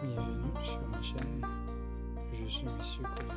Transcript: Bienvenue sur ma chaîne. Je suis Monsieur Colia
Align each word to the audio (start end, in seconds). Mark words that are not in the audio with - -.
Bienvenue 0.00 0.52
sur 0.62 0.78
ma 0.88 1.02
chaîne. 1.02 1.44
Je 2.32 2.48
suis 2.48 2.66
Monsieur 2.66 3.02
Colia 3.02 3.34